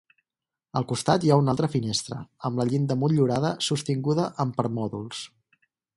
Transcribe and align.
Al 0.79 0.85
costat 0.91 1.27
hi 1.27 1.29
ha 1.33 1.37
una 1.41 1.53
altra 1.53 1.69
finestra, 1.75 2.19
amb 2.49 2.61
la 2.63 2.67
llinda 2.71 2.97
motllurada 3.03 3.55
sostinguda 3.67 4.27
amb 4.45 4.59
permòdols. 4.63 5.21